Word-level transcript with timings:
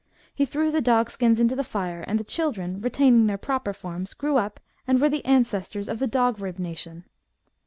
He 0.33 0.45
threw 0.45 0.71
the 0.71 0.81
dog 0.81 1.11
skins 1.11 1.39
into 1.39 1.55
the 1.55 1.63
fire, 1.63 2.03
and 2.07 2.19
the 2.19 2.23
children, 2.23 2.81
retaining 2.81 3.27
their 3.27 3.37
proper 3.37 3.71
forms, 3.71 4.15
grew 4.15 4.35
up, 4.37 4.59
and 4.87 4.99
were 4.99 5.09
the 5.09 5.23
ancestors 5.25 5.87
of 5.87 5.99
the 5.99 6.07
dog 6.07 6.39
rib 6.39 6.57
nation." 6.57 7.03